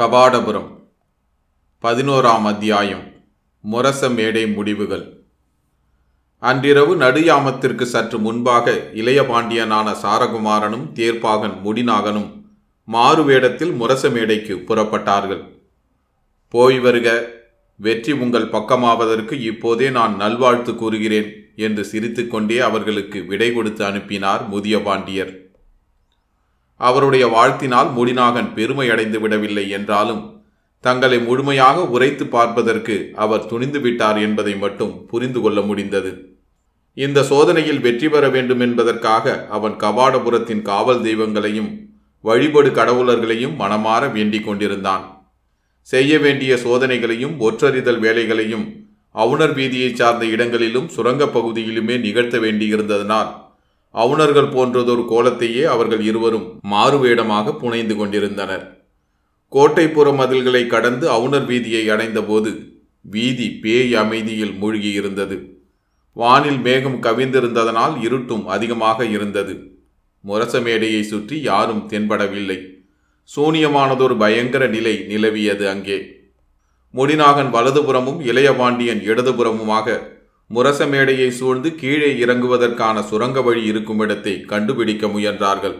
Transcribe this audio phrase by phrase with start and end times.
[0.00, 0.68] கபாடபுரம்
[1.84, 3.02] பதினோராம் அத்தியாயம்
[3.64, 5.02] முரச மேடை முடிவுகள்.
[6.38, 12.30] அன்றிரவு நடுயாமத்திற்கு சற்று முன்பாக இளையபாண்டியனான சாரகுமாரனும் தேர்ப்பாகன் முடிநாகனும்
[12.84, 15.42] மாறு வேடத்தில் முரச மேடைக்கு புறப்பட்டார்கள்.
[16.48, 17.08] போய் வருக
[17.76, 25.34] வெற்றி உங்கள் பக்கமாவதற்கு இப்போதே நான் நல்வாழ்த்து கூறுகிறேன் என்று சிரித்துக்கொண்டே அவர்களுக்கு விடை கொடுத்து அனுப்பினார் முதிய பாண்டியர்.
[26.80, 30.22] அவருடைய வாழ்த்தினால் முடிநாகன் பெருமை அடைந்து விடவில்லை என்றாலும்
[30.84, 36.12] தங்களை முழுமையாக உரைத்து பார்ப்பதற்கு அவர் துணிந்து விட்டார் என்பதை மட்டும் புரிந்து கொள்ள முடிந்தது.
[36.96, 41.70] இந்த சோதனையில் வெற்றி பெற வேண்டும் என்பதற்காக அவன் கபாடபுரத்தின் காவல் தெய்வங்களையும்
[42.24, 45.04] வழிபடு கடவுளர்களையும் மனமாற வேண்டிக் கொண்டிருந்தான்.
[45.82, 48.66] செய்ய வேண்டிய சோதனைகளையும் ஒற்றறிதல் வேலைகளையும்
[49.14, 53.30] அவுணர் வீதியை சார்ந்த இடங்களிலும் சுரங்கப் பகுதியிலுமே நிகழ்த்த வேண்டியிருந்ததனால்
[53.94, 58.64] அவுணர்கள் போன்றதொரு கோலத்தையே அவர்கள் இருவரும் மாறுவேடமாக புனைந்து கொண்டிருந்தனர்.
[59.52, 62.50] கோட்டைப்புற மதில்களை கடந்து அவுணர் வீதியை அடைந்தபோது
[63.04, 65.36] வீதி பேய் அமைதியில் மூழ்கியிருந்தது.
[66.12, 69.54] வானில் மேகம் கவிந்திருந்ததனால் இருட்டும் அதிகமாக இருந்தது.
[70.24, 72.58] முரச மேடையை சுற்றி யாரும் தென்படவில்லை.
[73.36, 75.98] சூனியமானதொரு பயங்கர நிலை நிலவியது அங்கே.
[76.94, 80.18] முடிநாகன் வலதுபுறமும் இளையபாண்டியன் இடதுபுறமுமாக
[80.50, 85.76] முரச மேடையை சூழ்ந்து கீழே இறங்குவதற்கான சுரங்க வழி இருக்கும் இடத்தை கண்டுபிடிக்க முயன்றார்கள்.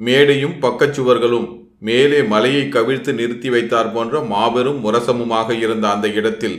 [0.00, 6.56] மேடையும் பக்கச்சுவர்களும் மேலே மலையை கவிழ்த்து நிறுத்தி வைத்தார் போன்ற மாபெரும் முரசமுமாக இருந்த அந்த இடத்தில்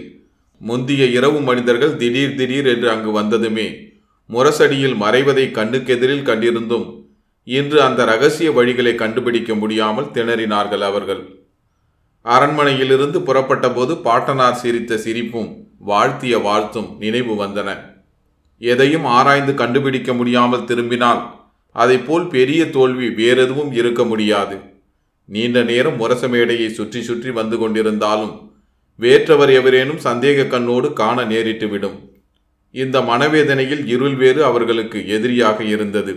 [0.62, 3.68] முந்திய இரவு மனிதர்கள் திடீர் திடீர் என்று அங்கு வந்ததுமே
[4.30, 6.86] முரசடியில் மறைவதை கண்ணுக்கெதிரில் கண்டிருந்தும்
[7.44, 11.24] இன்று அந்த ரகசிய வழிகளை கண்டுபிடிக்க முடியாமல் திணறினார்கள் அவர்கள்.
[12.26, 15.52] அரண்மனையிலிருந்து புறப்பட்டபோது பாட்டனார் சிரித்த சிரிப்பும்
[15.86, 17.70] வாழ்த்திய வாழ்த்தும் நினைவு வந்தன.
[18.58, 21.22] எதையும் ஆராய்ந்து கண்டுபிடிக்க முடியாமல் திரும்பினால்
[21.76, 24.58] அதைப்போல் பெரிய தோல்வி வேறெதுவும் இருக்க முடியாது.
[25.26, 28.34] நீண்ட நேரம் முரச மேடையை சுற்றி சுற்றி வந்து கொண்டிருந்தாலும்
[29.00, 31.98] வேற்றவர் எவரேனும் சந்தேக கண்ணோடு காண நேரிட்டுவிடும்
[32.72, 36.14] இந்த மனவேதனையில் இருள் வேறு அவர்களுக்கு எதிரியாக இருந்தது.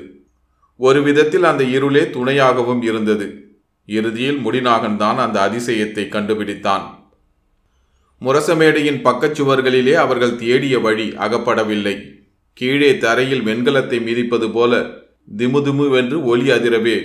[0.77, 3.27] ஒரு விதத்தில் அந்த இருளே துணையாகவும் இருந்தது.
[3.89, 6.85] இறுதியில் முடிநாகன் தான் அந்த அதிசயத்தை கண்டுபிடித்தான்.
[8.23, 11.97] முரசமேடையின் பக்கச்சுவர்களிலே அவர்கள் தேடிய வழி அகப்படவில்லை.
[12.59, 14.81] கீழே தரையில் வெண்கலத்தை மிதிப்பது போல
[15.39, 16.97] திமுதிமுவென்று ஒலி அதிரவே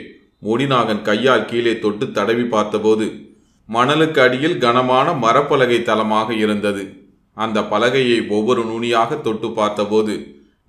[0.47, 3.05] முடிநாகன் கையால் கீழே தொட்டு தடவி பார்த்தபோது
[3.69, 6.83] மணலுக்கு அடியில் கனமான மரப்பலகை தளமாக இருந்தது.
[7.37, 10.15] அந்த பலகையை ஒவ்வொரு நுனியாக தொட்டு பார்த்தபோது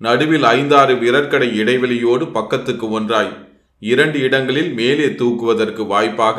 [0.01, 3.33] நடுவில் ஐந்தாறு விரற்கடை இடைவெளியோடு பக்கத்துக்கு ஒன்றாய்
[3.81, 6.37] இரண்டு இடங்களில் மேலே தூக்குவதற்கு வாய்ப்பாக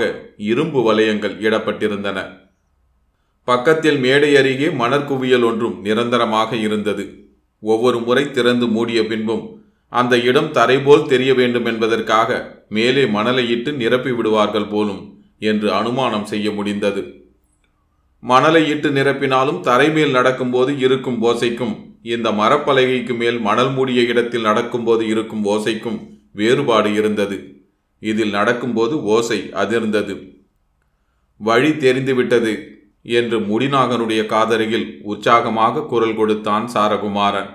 [0.50, 2.18] இரும்பு வளையங்கள் இடப்பட்டிருந்தன.
[3.46, 7.04] பக்கத்தில் மேடை அருகே மணற்குவியல் ஒன்றும் நிரந்தரமாக இருந்தது.
[7.60, 9.44] ஒவ்வொரு முறை திறந்து மூடிய பின்பும்
[9.88, 15.02] அந்த இடம் தரைபோல் தெரிய வேண்டும் என்பதற்காக மேலே மணலை இட்டு நிரப்பி விடுவார்கள் போலும்
[15.38, 17.02] என்று அனுமானம் செய்ய முடிந்தது.
[18.20, 25.44] மணலை இட்டு நிரப்பினாலும் தரைமேல் நடக்கும்போது இருக்கும் ஓசைக்கும் இந்த மரப்பலகைக்கு மேல் மணல் மூடிய இடத்தில் நடக்கும்போது இருக்கும்
[25.44, 25.98] ஓசைக்கும்
[26.32, 27.36] வேறுபாடு இருந்தது.
[27.98, 30.14] இதில் நடக்கும்போது ஓசை அதிர்ந்தது.
[31.40, 32.52] வழி தெரிந்துவிட்டது.
[33.06, 37.50] என்று முடிநாகனுடைய காதருகில் உற்சாகமாக குரல் கொடுத்தான் சாரகுமாரன்.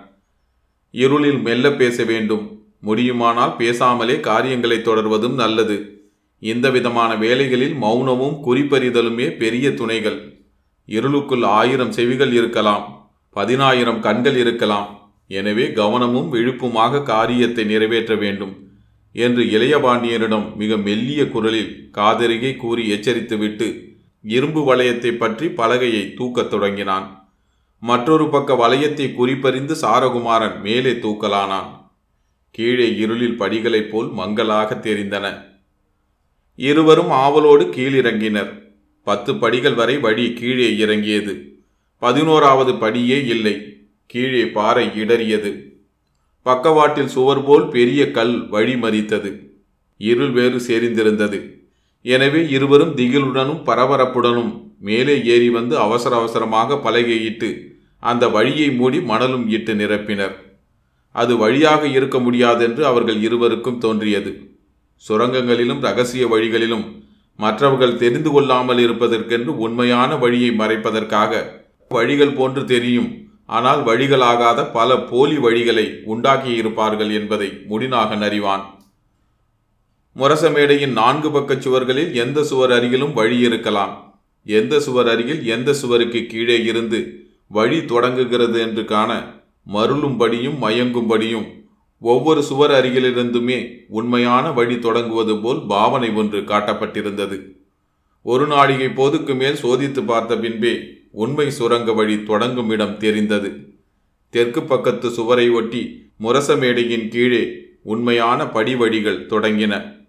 [0.91, 2.59] இருளில் மெல்ல பேச வேண்டும்.
[2.79, 6.07] முடியுமானால் பேசாமலே காரியங்களை தொடர்வதும் நல்லது.
[6.39, 10.39] இந்த விதமான வேலைகளில் மௌனமும் குறிப்பறிதலுமே பெரிய துணைகள்.
[10.85, 13.13] இருளுக்குள் ஆயிரம் செவிகள் இருக்கலாம்.
[13.29, 14.87] பதினாயிரம் கண்கள் இருக்கலாம்.
[15.27, 18.69] எனவே கவனமும் விழுப்புமாக காரியத்தை நிறைவேற்ற வேண்டும்
[19.11, 23.90] என்று இளையபாண்டியனிடம் மிக மெல்லிய குரலில் காதருகே கூறி எச்சரித்துவிட்டு
[24.23, 27.33] இரும்பு வளையத்தை பற்றி பலகையை தூக்கத் தொடங்கினான்.
[27.79, 31.91] மற்றொரு பக்க வளையத்தை குறிப்பறிந்து சாரகுமாரன் மேலே தூக்கலானான்.
[32.51, 35.45] கீழே இருளில் படிகளைப் போல் மங்களாக தெரிந்தன.
[36.55, 38.61] இருவரும் ஆவலோடு கீழிறங்கினர்.
[39.03, 41.59] பத்து படிகள் வரை வழி கீழே இறங்கியது.
[41.99, 43.87] பதினோராவது படியே இல்லை.
[44.05, 45.69] கீழே பாறை இடறியது.
[46.41, 49.47] பக்கவாட்டில் சுவர் போல் பெரிய கல் வழி மறித்தது.
[49.97, 51.59] இருள் வேறு சேர்ந்திருந்தது
[52.05, 54.51] எனவே இருவரும் திகிலுடனும் பரபரப்புடனும்
[54.87, 57.49] மேலே ஏறி வந்து அவசர அவசரமாக பலகையிட்டு
[58.03, 60.35] அந்த வழியை மூடி மணலும் இட்டு நிரப்பினர்.
[61.15, 64.31] அது வழியாக இருக்க முடியாதென்று அவர்கள் இருவருக்கும் தோன்றியது.
[65.03, 66.85] சுரங்கங்களிலும் ரகசிய வழிகளிலும்
[67.39, 71.41] மற்றவர்கள் தெரிந்து கொள்ளாமல் இருப்பதற்கென்று உண்மையான வழியை மறைப்பதற்காக
[71.91, 73.09] வழிகள் போன்று தெரியும்.
[73.45, 78.63] ஆனால் வழிகளாகாத பல போலி வழிகளை உண்டாக்கியிருப்பார்கள் என்பதை முடிநாகன் அறிவான்
[80.15, 84.23] முரசமேடையின் நான்கு பக்கச் சுவர்களில் எந்த சுவர் அருகிலும் வழி இருக்கலாம்.
[84.45, 86.99] எந்த சுவர் அருகில் எந்த சுவருக்கு கீழே இருந்து
[87.47, 89.41] வழி தொடங்குகிறது என்று காண
[89.73, 91.47] மருளும்படியும் மயங்கும்படியும்
[91.99, 97.37] ஒவ்வொரு சுவர் அருகிலிருந்துமே உண்மையான வழி தொடங்குவது போல் பாவனை ஒன்று காட்டப்பட்டிருந்தது.
[98.21, 100.73] ஒரு நாழிகை போதுக்கு மேல் சோதித்து பார்த்த பின்பே
[101.11, 103.51] உண்மை சுரங்க வழி தொடங்கும் இடம் தெரிந்தது.
[104.29, 107.43] தெற்கு பக்கத்து சுவரை ஒட்டி முரசமேடையின் கீழே
[107.83, 109.99] உண்மையான படிவழிகள் தொடங்கின.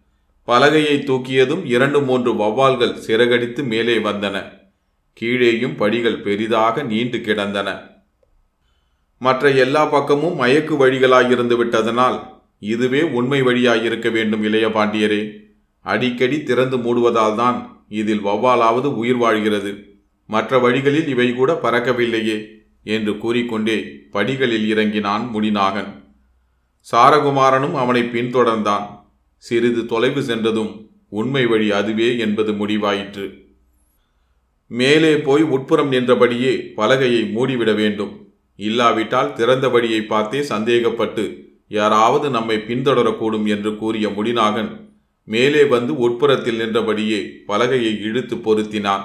[0.47, 4.37] பலகையை தூக்கியதும் இரண்டு மூன்று வவ்வால்கள் சிறகடித்து மேலே வந்தன.
[5.21, 7.83] கீழேயும் படிகள் பெரிதாக நீண்டு கிடந்தன.
[9.19, 12.19] மற்ற எல்லா பக்கமும் மயக்கு வழிகளாயிருந்து விட்டதனால்
[12.59, 15.31] இதுவே உண்மை வழியாயிருக்க வேண்டும் இளைய பாண்டியரே.
[15.81, 19.73] அடிக்கடி திறந்து மூடுவதால் தான் இதில் வவ்வாலாவது உயிர் வாழ்கிறது.
[20.27, 22.47] மற்ற வழிகளில் இவை கூட பறக்கவில்லையே
[22.85, 23.79] என்று கூறிக்கொண்டே
[24.11, 25.91] படிகளில் இறங்கினான் முடிநாகன்
[26.93, 29.02] சாரகுமாரனும் அவனை பின்தொடர்ந்தான்.
[29.43, 33.25] சிறிது தொலைவு சென்றதும் உண்மை வழி அதுவே என்பது முடிவாயிற்று.
[34.67, 38.13] மேலே போய் உட்புறம் நின்றபடியே பலகையை மூடிவிட வேண்டும்.
[38.57, 41.25] இல்லாவிட்டால் திறந்த வழியை பார்த்தே சந்தேகப்பட்டு
[41.69, 44.71] யாராவது நம்மை பின்தொடரக்கூடும் என்று கூறிய முடிநாகன்
[45.25, 49.05] மேலே வந்து உட்புறத்தில் நின்றபடியே பலகையை இழுத்து பொருத்தினான்.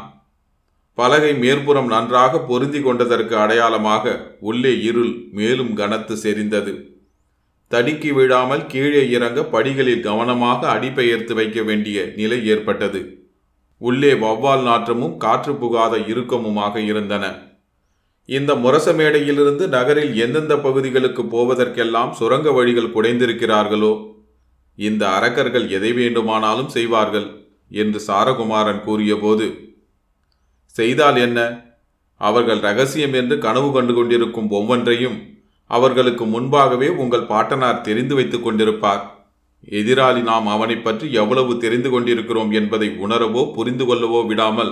[0.97, 6.75] பலகை மேற்புறம் நன்றாக பொருந்தி கொண்டதற்கு அடையாளமாக உள்ளே இருள் மேலும் கனத்து செறிந்தது.
[7.71, 13.01] தடுக்கி விழாமல் கீழே இறங்க படிகளில் கவனமாக அடிபெயர்த்து வைக்க வேண்டிய நிலை ஏற்பட்டது.
[13.81, 17.25] உள்ளே வவ்வால் நாற்றமும் காற்று புகாத இறுக்கமுமாக இருந்தன.
[18.29, 23.93] இந்த முரச மேடையிலிருந்து நகரில் எந்தெந்த பகுதிகளுக்கு போவதற்கெல்லாம் சுரங்க வழிகள் குடைந்திருக்கிறார்களோ
[24.77, 27.27] இந்த அரக்கர்கள் எதை வேண்டுமானாலும் செய்வார்கள்
[27.71, 29.47] என்று சாரகுமாரன் கூறியபோது
[30.75, 31.39] செய்தால் என்ன?
[32.21, 35.17] அவர்கள் ரகசியம் என்று கனவு கண்டு கொண்டிருக்கும் ஒவ்வொன்றையும்
[35.69, 39.03] அவர்களுக்கு முன்பாகவே உங்கள் பாட்டனார் தெரிந்து வைத்துக் கொண்டிருப்பார்.
[39.71, 44.71] எதிராளி நாம் அவனை பற்றி எவ்வளவு தெரிந்து கொண்டிருக்கிறோம் என்பதை உணரவோ புரிந்து கொள்ளவோ விடாமல்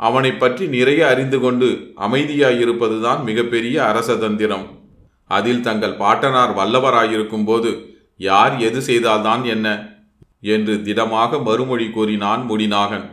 [0.00, 1.68] அவனை பற்றி நிறைய அறிந்து கொண்டு
[2.00, 4.66] அமைதியாயிருப்பதுதான் மிகப்பெரிய அரசதந்திரம்.
[5.30, 7.70] அதில் தங்கள் பாட்டனார் வல்லவராயிருக்கும் போது
[8.20, 9.66] யார் எது செய்தால்தான் என்ன?
[10.54, 13.06] என்று திடமாக மறுமொழி கூறினான் முடிநாகன்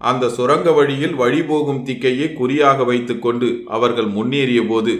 [0.00, 4.94] அந்த சுரங்க வழியில் வழிபோகும் திக்கையே குறியாக வைத்துக்கொண்டு அவர்கள் முன்னேறிய போது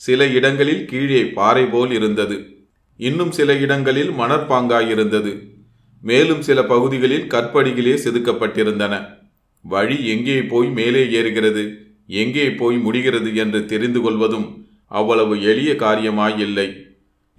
[0.00, 2.36] சில இடங்களில் கீழே பாறை போல் இருந்தது.
[3.00, 5.32] இன்னும் சில இடங்களில் மணற்பாங்காயிருந்தது
[6.02, 8.94] மேலும் சில பகுதிகளில் கற்படிகளே செதுக்கப்பட்டிருந்தன.
[9.64, 11.64] வழி எங்கே போய் மேலே ஏறுகிறது
[12.20, 14.46] எங்கே போய் முடிகிறது என்று தெரிந்து கொள்வதும்
[15.00, 16.68] அவ்வளவு எளிய காரியமாயில்லை.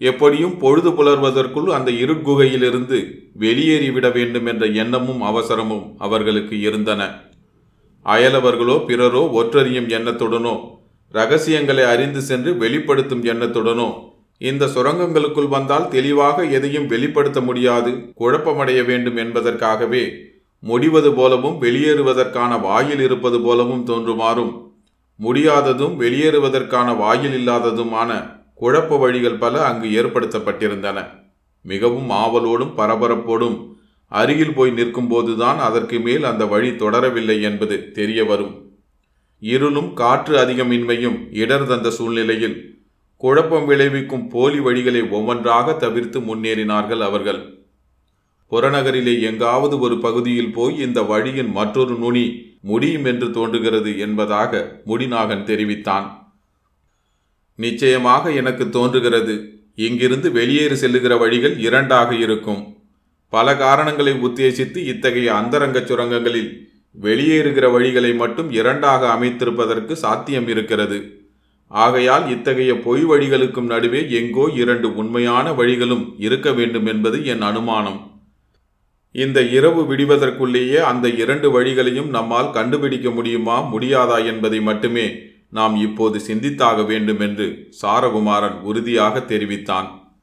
[0.01, 2.99] எப்படியும் பொழுது புலர்வதற்குள் அந்த இருட்குகையிலிருந்து
[3.43, 7.01] வெளியேறிவிட வேண்டும் என்ற எண்ணமும் அவசரமும் அவர்களுக்கு இருந்தன.
[8.05, 10.55] அயலவர்களோ பிறரோ ஒற்றறியும் எண்ணத்துடனோ
[11.11, 13.93] ரகசியங்களை அறிந்து சென்று வெளிப்படுத்தும் எண்ணத்துடனோ?
[14.37, 17.91] இந்த சுரங்கங்களுக்குள் வந்தால் தெளிவாக எதையும் வெளிப்படுத்த முடியாது.
[18.19, 20.11] குழப்பமடைய வேண்டும் என்பதற்காகவே
[20.59, 24.73] முடிவது போலவும் வெளியேறுவதற்கான வாயில் இருப்பது போலவும் தோன்றுமாறும்.
[25.15, 31.07] முடியாததும் வெளியேறுவதற்கான வாயில் இல்லாததுமான குழப்ப வழிகள் பல அங்கு ஏற்படுத்தப்பட்டிருந்தன.
[31.61, 33.69] மிகவும் ஆவலோடும் பரபரப்போடும்
[34.07, 38.70] அருகில் போய் நிற்கும்போதுதான் அதற்கு மேல் அந்த வழி தொடரவில்லை என்பது தெரிய வரும்
[39.41, 42.57] இருளும் காற்று அதிகமின்மையும் இடர் தந்த சூழ்நிலையில்
[43.17, 47.41] குழப்பம் விளைவிக்கும் போலி வழிகளை ஒவ்வொன்றாக தவிர்த்து முன்னேறினார்கள் அவர்கள்.
[48.51, 52.25] புறநகரிலே எங்காவது ஒரு பகுதியில் போய் இந்த வழியின் மற்றொரு நுனி
[52.61, 56.07] முடியும் என்று தோன்றுகிறது என்பதாக முடிநாகன் தெரிவித்தான்.
[57.55, 59.35] நிச்சயமாக எனக்கு தோன்றுகிறது.
[59.75, 62.61] இங்கிருந்து வெளியேறி செல்லுகிற வழிகள் இரண்டாக இருக்கும்.
[63.29, 66.51] பல காரணங்களை உத்தேசித்து இத்தகைய அந்தரங்க சுரங்கங்களில்
[66.95, 71.19] வெளியேறுகிற வழிகளை மட்டும் இரண்டாக அமைத்திருப்பதற்கு சாத்தியம் இருக்கிறது.
[71.67, 77.99] ஆகையால் இத்தகைய பொய் வழிகளுக்கும் நடுவே எங்கோ இரண்டு உண்மையான வழிகளும் இருக்க வேண்டும் என்பது என் அனுமானம்.
[79.11, 85.07] இந்த இரவு விடிவதற்குள்ளேயே அந்த இரண்டு வழிகளையும் நம்மால் கண்டுபிடிக்க முடியுமா முடியாதா என்பதை மட்டுமே
[85.49, 90.15] நாம் இப்போது சிந்தித்தாக வேண்டும் என்று சாரகுமாரன் உறுதியாக தெரிவித்தான்.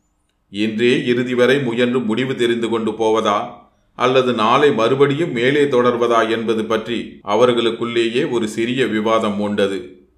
[0.51, 3.67] இன்றே இறுதி வரை முயன்று முடிவு தெரிந்து கொண்டு போவதா?
[3.99, 10.09] அல்லது நாளை மறுபடியும் மேலே தொடர்வதா என்பது பற்றி அவர்களுக்குள்ளேயே ஒரு சிறிய விவாதம் உண்டது.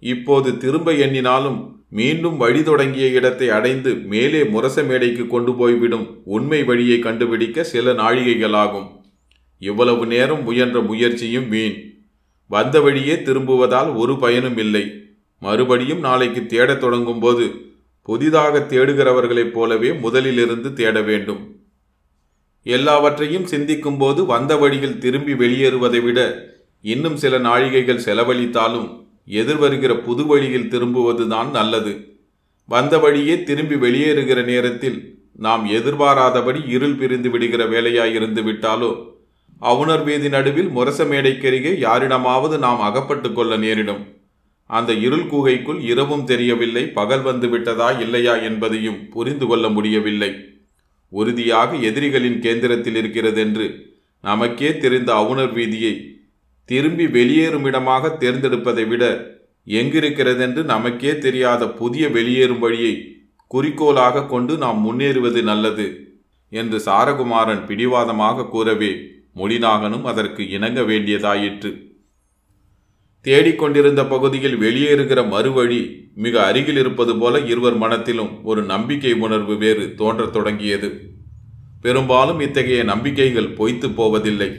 [0.00, 6.98] இப்போது திரும்ப எண்ணினாலும் மீண்டும் வழி தொடங்கிய இடத்தை அடைந்து மேலே முரச மேடைக்கு கொண்டு போய்விடும் உண்மை வழியை
[6.98, 8.88] கண்டுபிடிக்க சில நாழிகைகளாகும்.
[9.58, 11.92] இவ்வளவு நேரம் முயன்ற முயற்சியும் வீண்.
[12.48, 14.84] வந்த வழியே திரும்புவதால் ஒரு பயனும் இல்லை.
[15.40, 17.72] மறுபடியும் நாளைக்கு தேடத் தொடங்கும் போது
[18.02, 21.57] புதிதாக தேடுகிறவர்களைப் போலவே முதலிலிருந்து தேட வேண்டும்.
[22.62, 26.20] எல்லாவற்றையும் சிந்திக்கும் போது வந்த வழியில் திரும்பி வெளியேறுவதை விட
[26.80, 28.88] இன்னும் சில நாழிகைகள் செலவழித்தாலும்
[29.26, 31.92] எதிர்வருகிற புது வழியில் திரும்புவதுதான் நல்லது.
[32.64, 38.90] வந்த வழியே திரும்பி வெளியேறுகிற நேரத்தில் நாம் எதிர்பாராதபடி இருள் பிரிந்து விடுகிற வேலையாயிருந்து விட்டாலோ
[39.60, 44.02] அவுணர் வீதி நடுவில் முரச மேடைக்கருகே யாரிடமாவது நாம் அகப்பட்டு கொள்ள நேரிடும்.
[44.66, 50.47] அந்த இருள் கூகைக்குள் இரவும் தெரியவில்லை பகல் வந்து விட்டதா இல்லையா என்பதையும் புரிந்து கொள்ள முடியவில்லை.
[51.12, 53.66] உறுதியாக எதிரிகளின் கேந்திரத்தில் இருக்கிறதென்று
[54.20, 55.94] நமக்கே தெரிந்த அவுணர் வீதியை
[56.64, 59.04] திரும்பி வெளியேறும் இடமாக தேர்ந்தெடுப்பதை விட
[59.66, 62.94] எங்கிருக்கிறதென்று நமக்கே தெரியாத புதிய வெளியேறும் வழியை
[63.50, 65.86] குறிக்கோளாக கொண்டு நாம் முன்னேறுவது நல்லது
[66.52, 68.92] என்று சாரகுமாரன் பிடிவாதமாக கூறவே
[69.36, 71.70] மொழிநாகனும் அதற்கு இணங்க வேண்டியதாயிற்று.
[73.24, 80.32] தேடிக்கொண்டிருந்த பகுதியில் வெளியேறுகிற மறுவழி மிக அருகில் இருப்பது போல இருவர் மனத்திலும் ஒரு நம்பிக்கை உணர்வு வேறு தோன்றத்
[80.32, 81.00] தொடங்கியது.
[81.80, 84.50] பெரும்பாலும் இத்தகைய நம்பிக்கைகள் பொய்த்து போவதில்லை.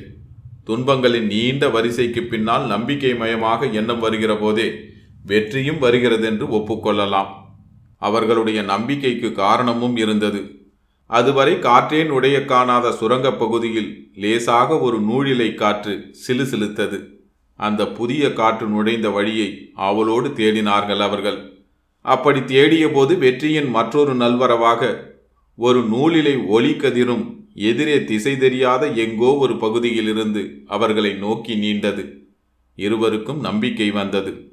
[0.67, 4.73] துன்பங்களின் நீண்ட வரிசைக்கு பின்னால் நம்பிக்கை மயமாக எண்ணம் வருகிற போதே
[5.25, 7.27] வெற்றியும் வருகிறதென்று ஒப்புக்கொள்ளலாம்
[7.97, 10.41] அவர்களுடைய நம்பிக்கைக்கு காரணமும் இருந்தது.
[11.05, 17.17] அதுவரை காற்றேன் உடைய காணாத சுரங்கப் பகுதியில் லேசாக ஒரு நூழிலை காற்று சிலு சிலுத்தது
[17.59, 21.39] அந்த புதிய காற்று நுழைந்த வழியை ஆவலோடு தேடினார்கள் அவர்கள்.
[22.01, 24.95] அப்படி தேடியபோது வெற்றியின் மற்றொரு நல்வரவாக
[25.55, 32.03] ஒரு நூலிலை ஒளி கதிரும் எதிரே திசை தெரியாத எங்கோ ஒரு பகுதியிலிருந்து அவர்களை நோக்கி நீண்டது.
[32.75, 34.48] இருவருக்கும் நம்பிக்கை வந்தது.